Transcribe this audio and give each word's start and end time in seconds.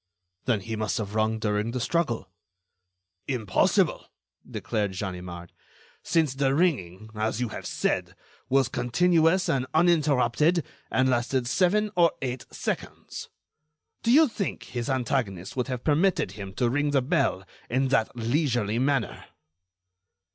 "Then 0.45 0.61
he 0.61 0.75
must 0.75 0.97
have 0.97 1.13
rung 1.13 1.37
during 1.37 1.69
the 1.69 1.79
struggle." 1.79 2.27
"Impossible," 3.27 4.07
declared 4.49 4.97
Ganimard, 4.97 5.51
"since 6.01 6.33
the 6.33 6.55
ringing, 6.55 7.11
as 7.13 7.39
you 7.39 7.49
have 7.49 7.67
said, 7.67 8.15
was 8.49 8.67
continuous 8.67 9.47
and 9.47 9.67
uninterrupted, 9.75 10.65
and 10.89 11.07
lasted 11.07 11.45
seven 11.45 11.91
or 11.95 12.13
eight 12.23 12.47
seconds. 12.51 13.29
Do 14.01 14.11
you 14.11 14.27
think 14.27 14.63
his 14.63 14.89
antagonist 14.89 15.55
would 15.55 15.67
have 15.67 15.83
permitted 15.83 16.31
him 16.31 16.55
to 16.55 16.67
ring 16.71 16.89
the 16.89 17.03
bell 17.03 17.45
in 17.69 17.89
that 17.89 18.15
leisurely 18.15 18.79
manner?" 18.79 19.25